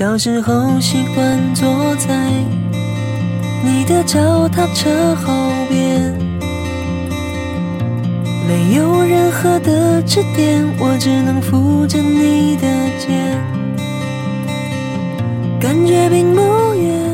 [0.00, 2.32] 小时候习惯坐在
[3.62, 5.30] 你的脚踏车后
[5.68, 6.18] 边，
[8.48, 12.66] 没有任何的支点，我只能扶着你的
[12.98, 13.36] 肩，
[15.60, 17.09] 感觉并不远。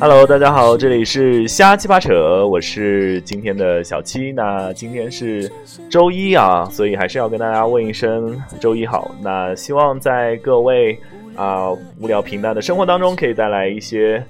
[0.00, 4.30] Hello，大家好，这里是瞎七八扯，我是今天的小七。
[4.30, 5.50] 那今天是
[5.90, 9.10] 周一啊，所以还是要跟大家问一声周一好。
[9.20, 10.96] 那希望在各位
[11.34, 14.24] 啊、无聊平淡的生活当中，可以带来一些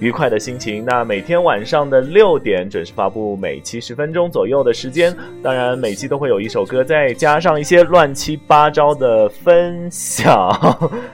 [0.00, 0.84] 愉快的心情。
[0.84, 5.14] 那每天晚上的六点准时发布，每期十分钟左右的时间。
[5.42, 10.34] 当然，每期都会有一首歌，再加上一些乱七八糟的分享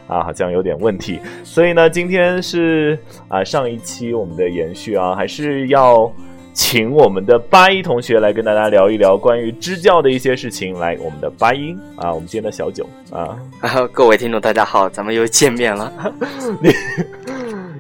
[0.07, 1.19] 啊，好像有点问题。
[1.43, 6.11] 所以呢，今天是啊、上一期我们的延续啊，还是要
[6.53, 10.79] 请我们的八一同学来跟大家聊一聊关于支教的一些事情。
[10.79, 15.93] 来，我们的八一啊，我们今天的小九啊，啊，各位听众，大家好，咱们又见面了。
[16.63, 16.71] 你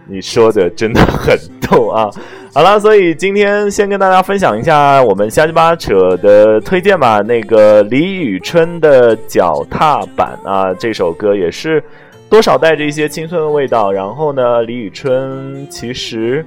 [0.06, 2.10] 你说的真的很逗啊！
[2.52, 7.20] 好了，所以今天先跟大家分享一下我们瞎鸡巴扯的推荐吧。
[7.22, 11.82] 那个李宇春的《脚踏板》啊，这首歌也是
[12.28, 13.90] 多少带着一些青春的味道。
[13.90, 16.44] 然后呢，李宇春其实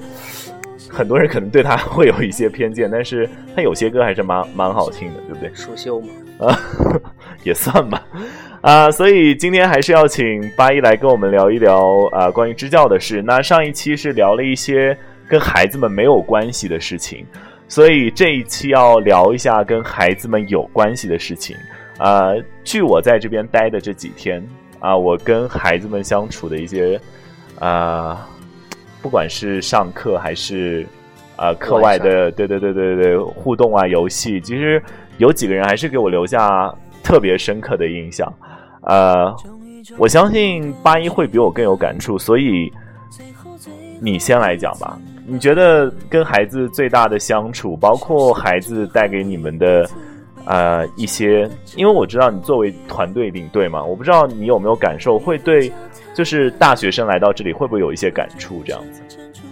[0.90, 5.52] 很多人可能对他会有一些偏见，但是他有些歌还是蛮蛮好听的，对不对？
[5.54, 6.08] 舒修嘛，
[6.48, 6.60] 啊，
[7.44, 8.04] 也算吧。
[8.62, 13.22] 啊，所以今天还是要请八一来跟我们聊一聊啊关于支教的事。
[13.22, 17.26] 那上一期是聊了一些跟孩子们没有关系的事情，
[17.68, 21.56] 所以这一期要聊一下跟孩子们有关系的事情。
[21.98, 22.32] 啊，
[22.64, 24.44] 据我在这边待的这几天
[24.80, 27.00] 啊，我跟孩子们相处的一些
[27.60, 28.28] 啊，
[29.02, 30.86] 不管是上课还是
[31.38, 34.82] 呃课外的，对对对对对互动啊游戏，其实
[35.18, 38.32] 有几个人还是给我留下特别深刻的印象。
[38.82, 39.34] 呃，
[39.98, 42.72] 我相信八一会比我更有感触，所以
[44.00, 44.98] 你先来讲吧。
[45.30, 49.90] 你觉得跟孩子最大的相处，包括孩子带给你们的
[50.46, 55.70] 呃一些，因为我知道你作为团队领队嘛，我不知道你有没有感受，会对
[56.18, 59.02] 就是大学生来到这里会不会有一些感触这样子？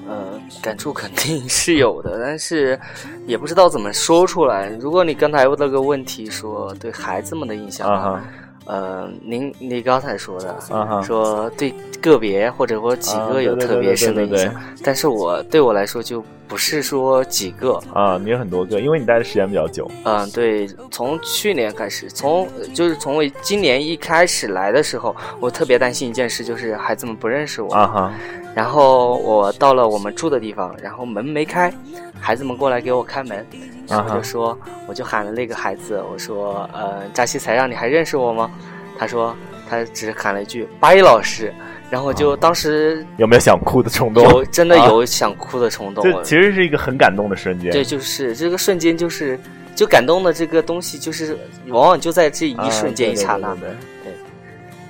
[0.07, 2.79] 呃，感触肯定是有的，但是
[3.27, 4.67] 也不知道怎么说出来。
[4.79, 8.19] 如果你刚才问了个问题，说对孩子们的印象，
[8.65, 14.53] 呃，您你刚才说的，啊哈说对个别或者说几啊个有特别深的印象，
[14.83, 19.89] 但是我对我来说就不是说几个，啊，你有很多个，因为你待的时间比较久。
[20.03, 27.73] 嗯，对，从去年开始，从呃就是从我今年一开始来的时候，我特别担心一件事，就是孩子们不认识我。
[27.73, 28.13] 啊哈，
[28.55, 31.71] 然后我到了我们住的地方，然后门没开，
[32.19, 33.45] 孩子们过来给我开门，
[33.85, 34.57] 然后就说，
[34.87, 38.49] 我就喊了那个孩子，我说，呃，扎西才让你还认识我吗？
[38.97, 39.35] 他说，
[39.69, 41.53] 他只喊了一句“八一老师”，
[41.91, 44.23] 然后就当时有没有想哭的冲动？
[44.23, 46.01] 有真的啊有想哭的冲动。
[46.09, 47.73] 这其实是一个很感动的瞬间。
[47.73, 49.37] 对，就是这个瞬间，就是
[49.75, 53.53] 就感动的这个东西，就是往往就在这一啊瞬间一刹那。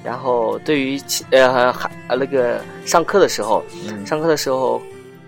[0.06, 1.02] 然后对于
[1.32, 4.06] 呃还呃那个上课的时候，嗯。
[4.06, 4.80] 上课的时候，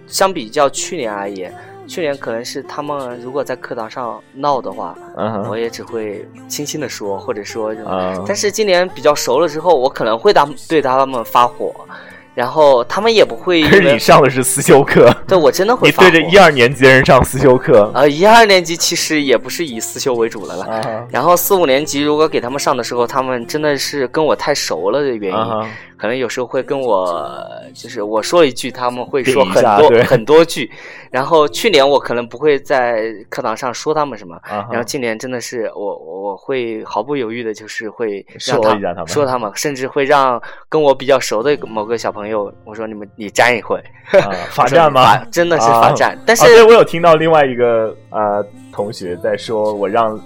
[0.06, 1.52] 相比较去年而言，
[1.88, 7.74] 去年可能是他们如果在课堂上闹的话，嗯我也只会轻轻的说，或者说
[8.28, 11.74] 但是今年比较熟了之后，我可能会当对他们发火，
[12.38, 15.96] 然后他们也不会是你上的是思修课， 对我真的会你。
[15.98, 21.08] 对着一二年级的人上思修课呃，一二年级其实也不是以思修为主了了。
[21.10, 27.28] 然后四五年级如果给他们上的时候，他们真的是跟我太熟了的原因，可能有时候会跟我，
[27.74, 30.70] 就是我说一句，他们会说很多很多句。
[31.10, 34.38] 然后去年我可能不会在课堂上说他们什么，
[34.70, 40.40] 然后今年真的是我我我会毫不犹豫的，就是会让说一下他们说他们，甚至会让
[40.70, 43.78] 跟我比较熟的某个小朋友，我说你们你站一会，
[44.12, 45.18] 啊 罚站吗？
[45.32, 50.20] 真的是罚站，但是、啊我有听到另外一个呃同学在说，我让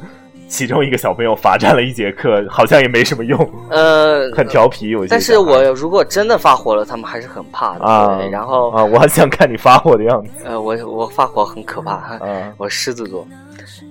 [0.47, 3.39] 其中一个小朋友罚站了一节课，好像也没什么用，
[3.69, 4.89] 呃，很调皮。
[4.89, 7.85] 有些但是我如果真的发火了，他们还是很怕的。
[7.85, 12.19] 啊对，然后啊，我很想看你发火的样子呃，我我发火很可怕，啊
[12.57, 13.25] 我狮子座。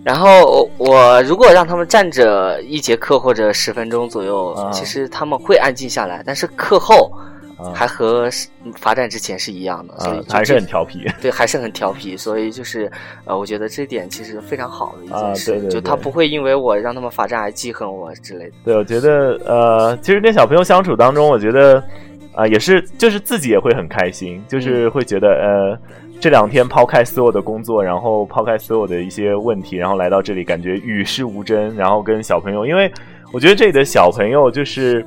[0.05, 7.11] 然后我如果让他们站着一节课或者十分钟左右，啊其实他们会安静下来，但是课后
[7.62, 7.73] 啊。
[7.75, 8.29] 还和
[8.77, 12.91] 罚站之前是一样的，所以还是很调皮 对，还是很调皮，所以就是
[13.25, 18.53] 呃，我觉得这点其实非常好的一啊件事，对对就他不会因为我让他们罚站而记恨我之类的。
[18.65, 21.83] 对，我觉得呃，其实跟小朋友相处当中，我觉得
[22.33, 25.79] 啊、也是就是自己也会很开心，就是会觉得呃，
[26.21, 32.91] 这两天抛开所有的工作，然后抛开所有的一些问题，然后来到这里，感觉与世无争，然后跟小朋友，因为
[33.33, 35.05] 我觉得这里的小朋友就是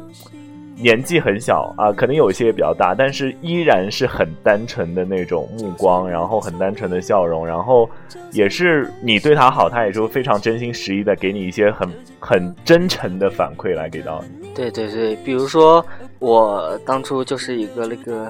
[0.83, 7.89] 年纪很小啊，可能有一些也比较大，但是依然是很单纯的那种目光，然后很单纯的笑容，然后
[8.33, 11.89] 也是你对他好，他也是非常真心实意的给你一些很
[12.19, 14.49] 很真诚的反馈来给到你。
[14.53, 15.83] 对对对，比如说
[16.19, 18.29] 我当初就是一个那个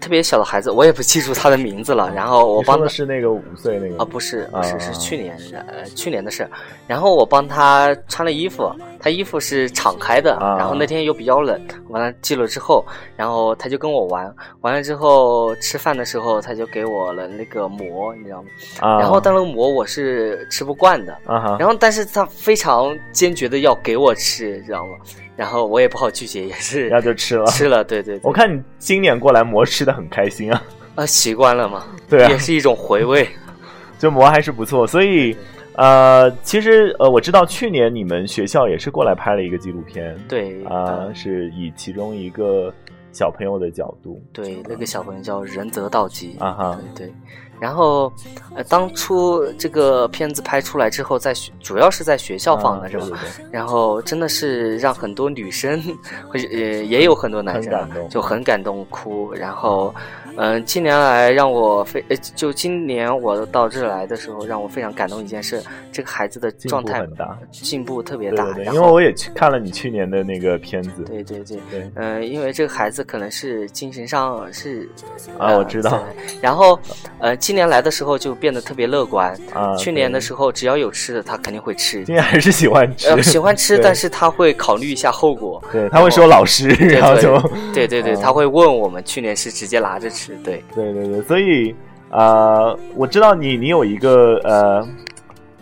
[0.00, 2.10] 特别小的孩子，我也不记住他的名字了。
[2.14, 6.48] 然后我帮的是那个五岁那个啊，不是不是是啊去年的呃去年的事。
[6.86, 12.84] 然后我帮他穿了衣服，他衣服是敞开的，啊然后那天又比较冷，我帮他系了之后，
[13.16, 18.48] 然后他就跟我玩，完了之后吃饭的时候他就给我了那个馍，你知道吗？
[18.80, 24.92] 啊，然后但那个馍我是吃不惯的，啊哈，然后但是他非常坚决的要给我吃，知道吗？
[25.40, 27.46] 然后我也不好拒绝，也是然后就吃了。
[27.46, 30.62] 吃了，对对对，我看你今年过来馍吃的很开心啊，
[30.96, 33.26] 啊 习惯了嘛， 对啊也是一种回味。
[33.98, 35.34] 就馍还是不错，所以
[35.76, 42.70] 呃，其实呃，我知道去年你们学校也是过来拍了一个纪录片，对啊、是以其中一个
[43.10, 47.14] 小朋友的角度对，那个小朋友叫仁泽道吉啊哈，对对。
[47.60, 48.10] 然后，
[48.54, 53.04] 呃，当初这个片子拍出来之后，在学主要是在学校放的是吧？
[53.04, 55.80] 啊对对对然后真的是让很多女生，
[56.28, 57.72] 会呃也有很多男生
[58.08, 59.32] 就很感动哭。
[59.34, 59.94] 然后，
[60.36, 68.48] 嗯、近年来让我非呃就今年我到这来的时候，让我非常感动一件事，这个孩子的进状态步很大，进步特别大。
[68.72, 74.88] 因为我也去看了你去年的那个片子，对对对，对嗯、因为这个孩子可能是精神上是
[75.38, 76.02] 啊我知道
[76.40, 76.78] 然后，
[77.18, 79.36] 呃，今年来的时候就变得特别乐观。
[79.52, 82.04] 啊，去年的时候，只要有吃的，他肯定会吃。
[82.04, 85.60] 今年还是喜欢吃，呃，喜欢吃，但是他会考虑一下后果。
[85.72, 87.36] 对他会说老师，然后就
[87.74, 89.02] 对对 对，啊他会问我们。
[89.04, 91.74] 去年是直接拿着吃，对对对对，所以
[92.10, 94.88] 呃，我知道你你有一个呃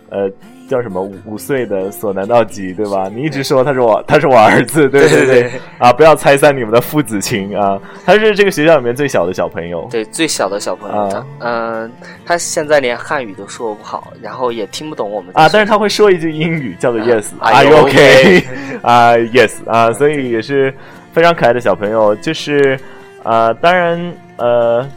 [0.09, 0.31] 呃
[0.69, 3.09] 叫什么五五岁的索南道吉对吧？
[3.13, 7.77] 你一直说他是我 他是我儿子，对对对对啊，不要拆散你们的父子情啊！
[8.05, 11.91] 他是这个学校里面最小的小朋友，对，最小的小朋友，嗯，
[12.25, 18.43] 他现在连汉语都说不好，然后也听不懂我们啊，但是他会说一句英语，叫做啊 Yes，Are Are you okay？okay？
[18.83, 20.73] 啊，Yes 啊，所以也是
[21.11, 22.15] 非常可爱的小朋友。
[22.17, 22.79] 就是
[23.23, 23.99] 啊，当然
[24.37, 24.87] 呃，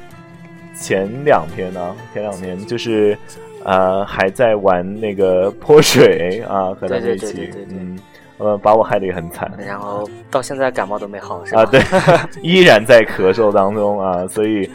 [0.74, 3.16] 前两天呢，前两天就是
[3.64, 7.98] 呃还在玩那个泼水啊，和他们一起对对对对对，嗯，
[8.38, 9.50] 呃，把我害得也很惨。
[9.58, 11.62] 然后到现在感冒都没好，是吧？
[11.62, 11.80] 啊，对，
[12.42, 14.68] 依然在咳嗽当中啊，所以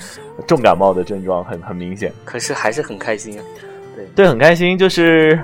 [0.46, 2.12] 重感冒的症状很很明显。
[2.24, 3.38] 可是还是很开心
[3.96, 4.06] 对。
[4.16, 5.38] 对，很开心，就是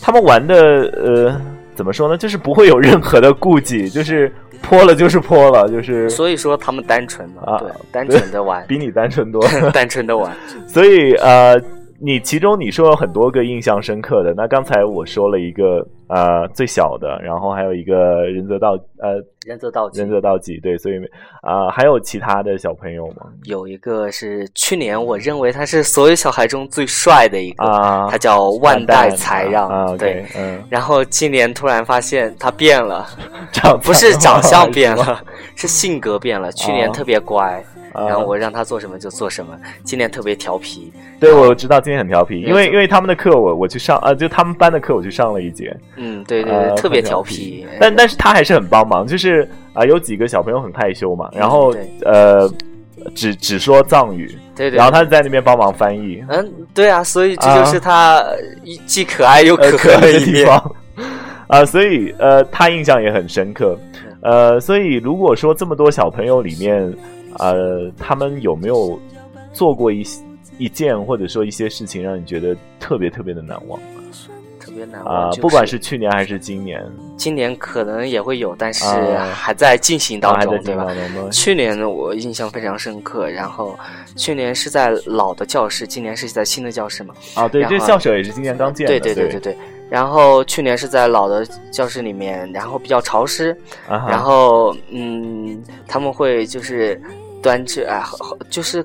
[0.00, 0.54] 他们玩的
[0.96, 1.40] 呃，
[1.74, 2.16] 怎么说呢？
[2.16, 9.42] 就是不会有任何的顾忌，就是泼了就是泼了，就是所以说他们单纯嘛，啊对，单纯的玩，比你单纯多。
[9.72, 10.30] 单纯的玩。
[10.66, 11.60] 所以呃，
[12.00, 20.96] 你其中你说有很多个印象深刻的，那刚才我说了一个呃最小的，然后还有一个仁泽道呃仁泽道吉仁泽道吉，对，所以
[21.42, 23.26] 啊、呃还有其他的小朋友吗？
[23.44, 30.24] 有一个是去年我认为他是所有小孩中最帅的一个，啊，他叫万代才让，对。
[30.36, 33.06] 嗯，然后今年突然发现他变了，
[33.52, 35.22] 长不是长相变了，
[35.54, 36.50] 是性格变了。
[36.52, 39.58] 去年特别乖，啊然后我让他做什么就做什么。
[39.84, 47.66] 今年特别调皮，对，我知道今天很调皮，因为因为他们的课我我去上啊，就他们班的课我去上了一节，嗯，对对呃对，特别很调调皮。
[47.80, 52.50] 但但是他还是很帮忙，就是啊、有几个小朋友很害羞嘛，然后、对呃
[53.14, 60.18] 只只说藏语，对对，然后他就在那边帮忙翻译，嗯，对啊，所以这就是他呃一既可爱又呃，可可爱的。
[60.20, 60.74] 地方
[61.46, 63.78] 啊、所以呃他印象也很深刻，
[64.22, 66.92] 呃，所以如果说这么多小朋友里面，
[67.38, 68.98] 呃，他们有没有
[69.52, 70.04] 做过一
[70.58, 73.78] 一件或者说一些事情让你觉得特别特别的难忘
[74.58, 76.84] 特别难啊、忘，就不管是去年还是今年，
[77.16, 80.88] 今年可能也会有，但是啊还在进行当中，对吧？
[81.30, 83.30] 去年呢，我印象非常深刻。
[83.30, 83.78] 然后
[84.16, 87.14] 去年是在老的教室，今年是在新的教室嘛？
[87.34, 89.56] 啊，对，这校舍也是今年刚建的，对对对对对。
[89.88, 93.56] 然后去年是在老的教室里面，然后比较潮湿，
[93.88, 97.00] 然后嗯，他们会就是
[97.46, 98.02] 端去哎，
[98.50, 98.84] 就是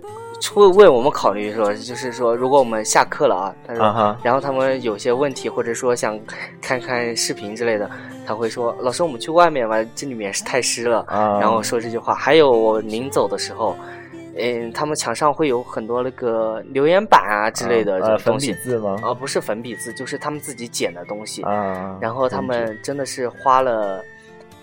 [0.53, 6.19] 会为我们考虑说，就是说如果我们下课了啊，他说然后他们有些问题，或者说想
[6.61, 7.89] 看看视频之类的，
[8.25, 10.99] 他会说：“老师，我们去外面吧，这里面是太湿了。
[11.07, 12.13] 啊，然后说这句话。
[12.13, 13.75] 还有我临走的时候，
[14.37, 18.95] 嗯，他们墙上会有很多那个留言板啊之类的东西，笔字吗？
[19.03, 21.41] 啊、不是粉笔字，就是他们自己剪的东西。
[21.43, 24.03] 啊，然后他们真的是花了，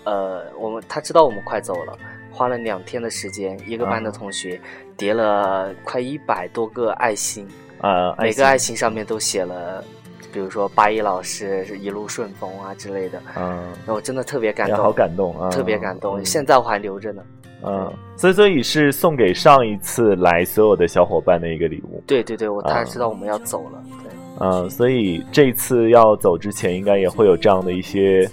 [0.03, 1.97] 呃，我们他知道我们快走了，
[2.39, 4.57] 花了两天的时间，一个班的啊同学
[4.95, 7.45] 叠了快一百多个爱心，
[7.81, 9.83] 啊，每个爱心上面都写了
[10.31, 16.17] 比如说八一老师是一路顺风啊之类的，嗯，我真的特别感动，哎好感动啊，特别感动。
[16.17, 17.21] 嗯现在我还留着呢。
[17.61, 22.01] 嗯，所以所以是送给上一次来所有的小伙伴的一个礼物。
[22.07, 28.25] 对对对，我啊他知道我们要走了，对，嗯，所以这次要走之前，应该也会有这样的一些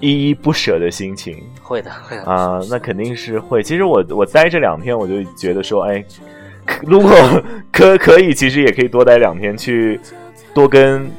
[0.00, 2.22] 依依不舍的心情会的会的。
[2.24, 3.62] 啊、那肯定是会。
[3.62, 6.04] 其实我我待这两天，我就觉得说，哎，
[6.66, 7.10] 可如果
[7.72, 9.98] 可可以，其实也可以多待两天，去
[10.52, 11.10] 多跟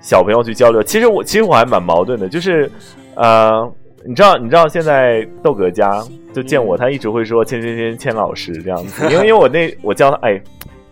[0.00, 0.82] 小朋友去交流。
[0.82, 2.70] 其实我其实我还蛮矛盾的，就是
[3.14, 3.70] 呃，
[4.04, 10.40] 你知道你知道现在豆哥家就见我，他一直会说千千千千老师这样子，因为因为我那我叫他哎。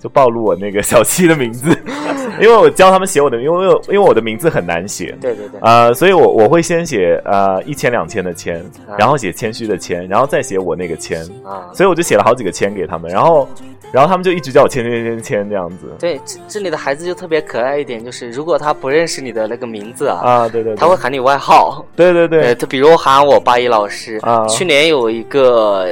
[0.03, 1.69] 就暴露我那个小七的名字，
[2.43, 13.49] 因为我教他们写我的，因为因为我的名字很难写，对对对，呃，所以我我会先写呃一千两千的千，啊然后写谦虚的谦，然后再写我那个谦，啊，所以我就写了好几个谦给他们，然后
[13.93, 21.87] 然后他们就一直叫我谦谦谦谦这样子对，这这里的孩子就特别可爱一点，就是如果他不认识你的那个名字啊，啊，对对，对他会喊你外号。
[21.95, 24.19] 对对对对，他比如喊我八一老师。
[24.23, 25.87] 啊去年有一个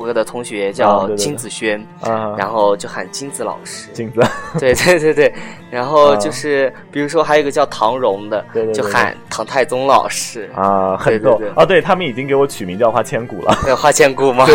[0.00, 3.90] 呃我的同学啊叫金子轩，啊，然后就喊金子老师。
[3.92, 4.20] 金子，
[4.58, 5.34] 对对对对，
[5.70, 10.48] 然后啊就是比如说还有一个叫唐荣的，对对对就喊唐太宗老师。
[10.54, 13.54] 啊，很逗啊，对他们已经给我取名叫花千骨了。
[13.62, 14.46] 对，花千骨吗？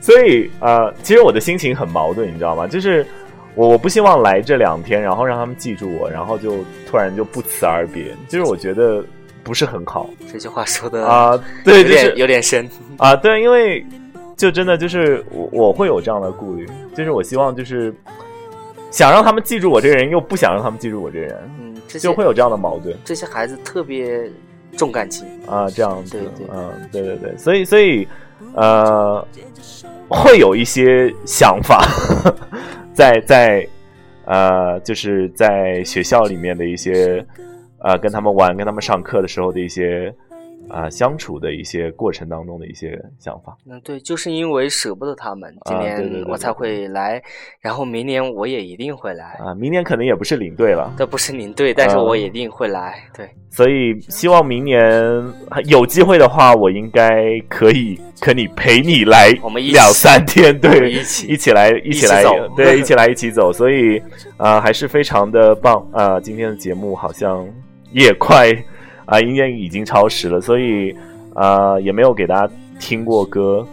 [0.00, 2.66] 所以呃，其实我的心情很矛盾，你知道吗？
[2.66, 3.06] 就是
[3.54, 9.04] 我我不希望来这两天，然后让他们记住我，然后就突然就不辞而别，就是我觉得
[9.44, 12.66] 不是很好这句话说的啊、对，有点就是有点深。
[12.96, 13.84] 啊，对，因为
[14.40, 17.94] 就真的就是我我会有这样的顾虑，就是我希望就是
[18.90, 24.30] 想让他们记住我这个人，又不想让他们记住我这个人，嗯，这就会有这样的矛盾这些孩子特别
[24.78, 25.28] 重感情。
[25.46, 28.08] 啊，这样子，对对嗯，对对对，所以所以
[28.54, 29.22] 呃，
[30.08, 31.84] 会有一些想法
[32.94, 33.68] 在在
[34.24, 37.22] 呃，就是在学校里面的一些
[37.80, 40.10] 呃，跟他们玩、跟他们上课的时候的一些
[40.70, 43.56] 啊、相处的一些过程当中的一些想法。
[43.68, 47.22] 嗯，对，就是因为舍不得他们，今年我才会来，
[47.60, 49.38] 然后明年我也一定会来。
[49.38, 53.02] 啊，明年可能也不是领队了，这不是领队，但是啊我一定会来。
[53.16, 54.80] 对，所以希望明年
[55.66, 63.52] 有机会的话，我应该可以可以陪你来我们一起两三天， 对，一起一起来一起来起对， 一起来一起走。
[63.52, 64.00] 所以
[64.36, 67.46] 呃，还是非常的棒啊、呃今天的节目好像
[67.92, 68.52] 也快
[69.10, 70.96] 啊，应该已经超时了，所以
[71.34, 73.66] 呃也没有给大家听过歌，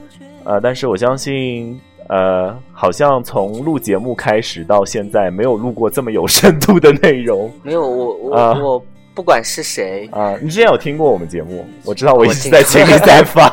[0.44, 1.80] 呃，但是我相信。
[2.10, 7.52] 呃，好像从录节目开始到现在，没有录过这么有深度的内容。
[7.64, 8.82] 没有我我、啊我
[9.14, 11.66] 不管是谁，啊、你之前有听过我们节目？
[11.84, 13.50] 我知道我一直在群里在发。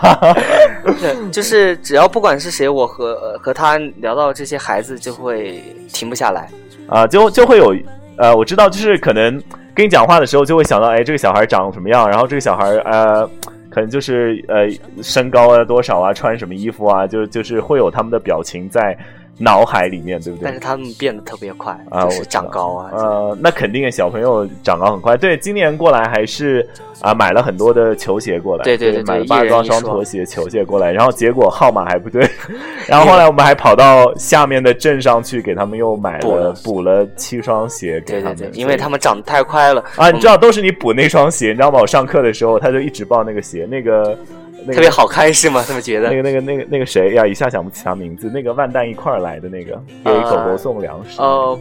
[1.01, 5.61] 对就是只要不管是谁，我和呃和他聊到这些孩子就会
[5.93, 6.49] 停不下来。
[6.87, 7.75] 啊，就就会有
[8.19, 9.43] 呃，我知道，就是可能
[9.75, 13.29] 跟你讲话的时候，就会想到，哎，这个小孩长什么样，然后这个小孩呃，
[13.69, 14.69] 可能就是呃
[15.03, 18.97] 身高啊多少啊，穿什么衣服啊，就就是会有他们的表情在
[19.39, 20.61] 脑海里面，对不对但是？
[20.61, 22.91] 他们变得特别快，啊，就是我长高啊。
[22.93, 25.17] 呃，那肯定小朋友长高很快。
[25.17, 26.67] 对，今年过来还是
[27.01, 32.27] 啊、买了很多的球鞋过来，对对对对买了八双双拖鞋、球鞋过来，然后结果号码还不对，
[32.87, 41.81] 然后后来我们还跑到下面的镇上去给他们又买补了了补了七双鞋给他们，对对对，因为他们长得太快了啊，你知道都是你补那双鞋，你知道吗？
[41.81, 44.17] 我上课的时候他就一直报那个鞋，那个
[44.67, 45.63] 那个特别好看是吗？
[45.67, 51.21] 他们觉得那个那个那个那个谁呀，一下想不起他名字，那个万蛋一块儿来的那个，给狗狗送粮食。
[51.21, 51.59] 呃，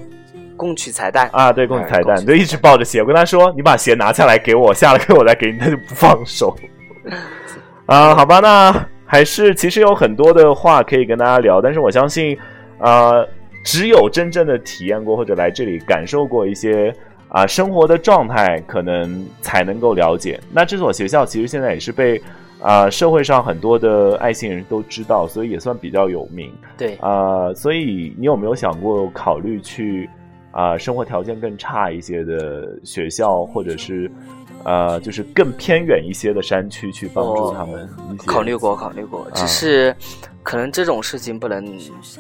[0.56, 1.30] 共取彩蛋。
[1.34, 3.02] 啊，对，共取彩蛋，哎就一直抱着鞋。
[3.02, 6.56] 我跟他说：“你把鞋拿下来给我，下了课我再给你。”他就不放手。
[7.88, 12.38] 啊，好吧，那还是其实有很多的话可以跟大家聊，但是我相信，
[12.80, 13.28] 呃，
[13.64, 16.96] 只有真正的体验过或者来这里感受过一些
[17.28, 20.40] 啊、生活的状态，可能才能够了解。
[20.52, 22.22] 那这所学校其实现在也是被
[22.64, 26.50] 啊、社会上很多的爱心人都知道，所以也算比较有名。
[26.78, 30.10] 对，啊、所以你有没有想过考虑去
[30.52, 34.10] 啊、生活条件更差一些的学校，或者是
[34.64, 37.90] 呃，就是更偏远一些的山区去帮助他们？
[38.26, 39.96] 考虑过，考虑过，只是
[40.42, 41.66] 可能这种事情不能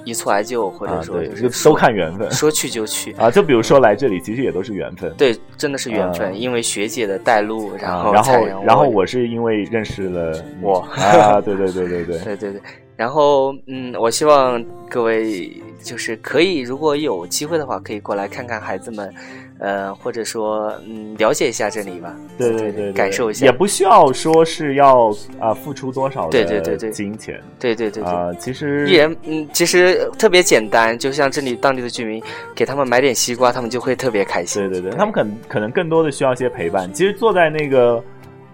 [0.05, 3.13] 一蹴而就，或者说就就是都看缘分说去就去。
[3.13, 3.29] 啊。
[3.31, 5.13] 就比如说来这里，其实也都是缘分。
[5.17, 12.61] 对，真的是缘分，啊因为学姐的带路，然后，然后然后我是因为认识了我啊，对对对对对对对对，
[12.95, 19.11] 然后，嗯，我希望各位就是可以，如果有机会的话，可以过来看看孩子们，
[19.57, 22.15] 呃，或者说，嗯，了解一下这里吧。
[22.37, 25.09] 对对对对，感受一下也不需要说是要
[25.39, 28.11] 啊、付出多少的对对对对金钱对对对对。
[28.11, 32.21] 啊、其实一人，嗯，其实特别简单，就像这里当地的居民，
[32.53, 34.61] 给他们买点西瓜，他们就会特别开心。
[34.69, 36.91] 对对对，他们可能可能更多的需要一些陪伴。
[36.93, 38.01] 其实坐在那个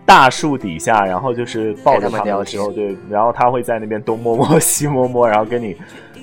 [0.09, 5.77] 大树底下，然后就是抱着他的时候，对，然后他会在那边东摸摸西摸摸，然后跟你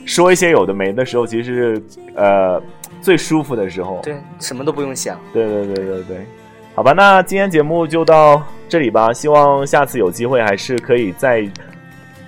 [0.04, 1.82] 说一些有的没的时候，其实是
[2.16, 2.60] 呃
[3.00, 4.00] 最舒服的时候。
[4.02, 5.16] 对，什么都不用想。
[5.32, 6.26] 对对对对对，
[6.74, 9.12] 好吧，那今天节目就到这里吧。
[9.12, 11.48] 希望下次有机会还是可以再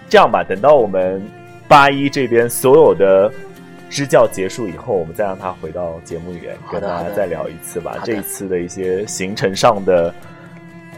[0.09, 1.21] 这样吧，等到我们
[1.67, 3.33] 八一这边所有的
[3.91, 10.15] 支教结束以后，我们再让他回到节目里面跟大家再聊一次吧这一次的一些行程上的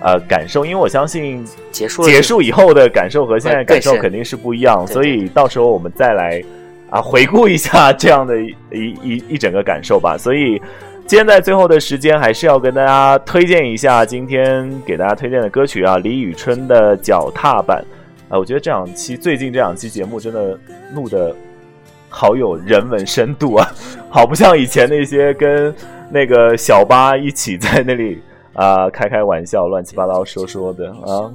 [0.01, 6.43] 呃感受，因为我相信结束结束以后的感受和现在感受肯定是不一样，对所以到时候我们再来
[6.91, 10.17] 啊 回顾一下这样的一一一一整个感受吧。
[10.19, 10.61] 所以
[11.07, 17.85] 今天在最后的时间，还是要跟大家推荐一下今天给大家推荐的歌曲啊，李宇春的《脚踏板》
[18.35, 20.59] 啊，我觉得这两期最近这两期节目真的
[20.95, 21.35] 录的
[22.09, 23.69] 好有人文深度啊，
[24.09, 25.75] 好不像以前那些跟
[26.11, 28.21] 那个小八一起在那里
[28.55, 31.31] 啊、开开玩笑、乱七八糟说说的啊。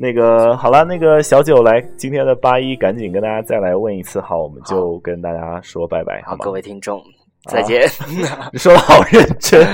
[0.00, 6.44] 那个好了，那个小九来今天的八一，赶紧跟大家再来问一次好，我们就跟大家说拜拜，好好，吗？
[6.44, 7.02] 各位听众，
[7.46, 7.82] 再见。
[8.54, 9.66] 说的好认真，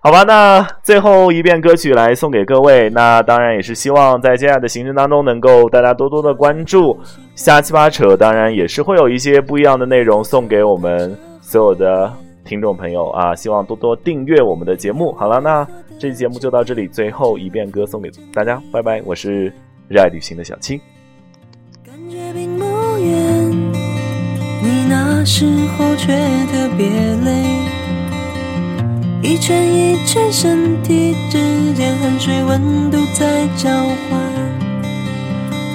[0.00, 0.22] 好吧？
[0.22, 6.96] 那最后一遍歌曲来送给各位，那当然也是希望在接下来的行程当中能够大家多多的关注，
[7.34, 12.08] 瞎七八扯，当然也是会有一些不一样的内容送给我们所有的
[12.44, 15.12] 听众朋友啊，希望多多订阅我们的节目。
[15.12, 15.66] 好了，那
[15.98, 19.52] 这期节目就到这里，最后一遍歌送给大家，拜拜，我是
[19.88, 20.80] 热爱旅行的小七。
[21.84, 22.64] 感觉并不
[22.98, 23.50] 远，
[24.62, 25.46] 你那时
[25.76, 26.12] 候却
[26.52, 26.88] 特别
[27.24, 27.44] 累，
[29.22, 33.70] 一圈一圈身体之间汗水温度在交
[34.10, 34.20] 换，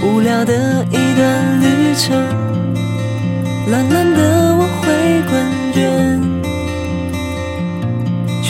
[0.03, 2.17] 无聊的一段旅程，
[3.71, 4.85] 懒懒的我会
[5.29, 5.31] 困
[5.73, 5.77] 倦，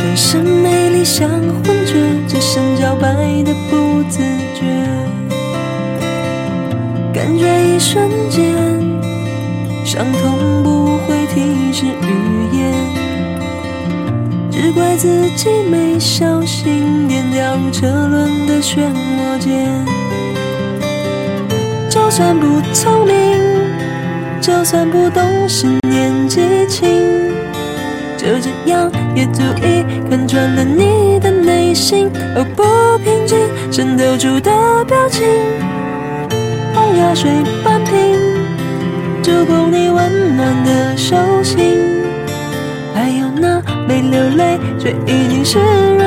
[0.08, 1.94] 全身美丽像幻觉，
[2.30, 4.20] 只剩摇摆的不自
[4.56, 4.64] 觉。
[7.14, 8.56] 感觉一瞬间，
[9.84, 12.74] 伤痛不会提示语言，
[14.50, 19.86] 只怪自己没小心点掉车轮的漩涡间。
[21.90, 23.14] 就算不聪明，
[24.40, 26.88] 就算不懂事年纪轻，
[28.28, 32.62] 就这样也足以看穿了你的内心，而不
[33.02, 33.38] 平静
[33.72, 34.52] 渗透出的
[34.84, 35.26] 表情。
[36.74, 37.32] 红牙水
[37.64, 37.96] 半瓶，
[39.24, 42.04] 足够你温暖的手心，
[42.94, 45.58] 还有那没流泪却已经湿
[45.98, 46.07] 润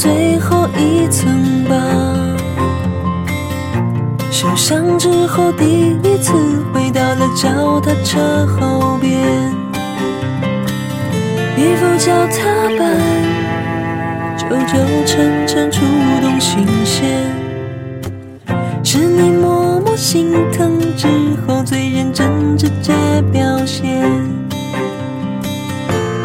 [0.00, 1.76] 最后一层疤，
[4.30, 6.32] 受伤之后第一次
[6.72, 9.12] 回到了脚踏车后边，
[11.54, 12.46] 一副脚踏
[12.78, 12.96] 板，
[14.38, 15.84] 旧旧沉沉触
[16.22, 17.06] 动心弦，
[18.82, 21.08] 是你默默心疼之
[21.46, 22.94] 后最认真直接
[23.30, 24.10] 表现。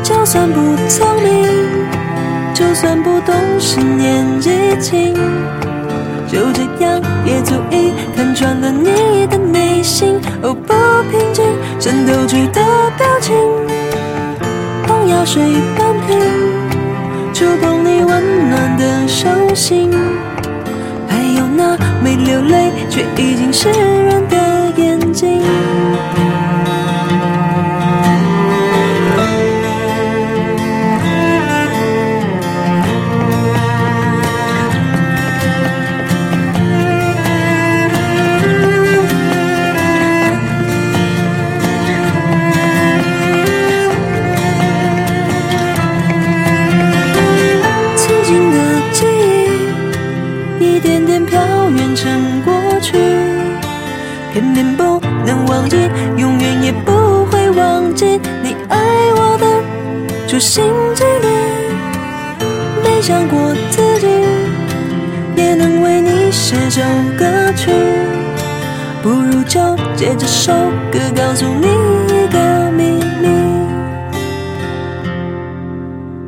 [0.01, 1.64] 就算不聪明，
[2.75, 5.13] 算不懂事年纪轻，
[6.27, 10.19] 就这样也足以看穿了你的内心。
[10.41, 10.73] 哦，不
[11.09, 11.45] 平静
[11.79, 12.61] 渗透出的
[12.97, 13.33] 表情，
[14.85, 15.41] 红药水
[15.77, 16.19] 半瓶，
[17.33, 19.89] 触碰你温暖的手心，
[21.07, 24.35] 还有那没流泪却已经湿润的
[24.75, 25.41] 眼睛。
[50.65, 52.51] 一点点飘远成过
[52.82, 52.97] 去
[54.34, 55.78] 偏偏不能忘记
[56.17, 58.78] 永远也不会忘记你爱
[59.15, 60.63] 我的处心
[60.95, 61.28] 积虑
[62.84, 64.08] 没想过自己
[65.36, 66.82] 也能为你写首
[67.17, 67.25] 歌
[67.56, 67.71] 曲
[69.04, 69.60] 不如就
[69.95, 70.51] 借这首
[70.91, 71.67] 歌告诉你
[72.12, 72.84] 一个秘
[73.21, 73.56] 密。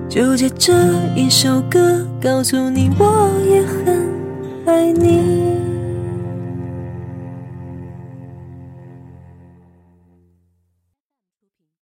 [0.08, 0.73] 就借这
[1.15, 4.07] 一首歌告诉你我也很
[4.67, 5.46] 爱你。